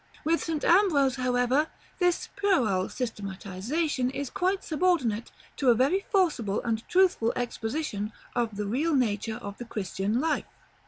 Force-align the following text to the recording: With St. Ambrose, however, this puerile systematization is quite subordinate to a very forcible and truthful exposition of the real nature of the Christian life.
With 0.23 0.43
St. 0.43 0.63
Ambrose, 0.65 1.17
however, 1.17 1.67
this 1.99 2.29
puerile 2.35 2.89
systematization 2.89 4.09
is 4.09 4.31
quite 4.31 4.63
subordinate 4.63 5.31
to 5.57 5.69
a 5.69 5.75
very 5.75 6.07
forcible 6.11 6.59
and 6.63 6.83
truthful 6.89 7.31
exposition 7.35 8.11
of 8.35 8.55
the 8.55 8.65
real 8.65 8.95
nature 8.95 9.35
of 9.37 9.59
the 9.59 9.65
Christian 9.65 10.19
life. 10.19 10.45